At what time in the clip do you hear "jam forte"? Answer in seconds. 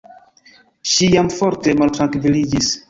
1.17-1.79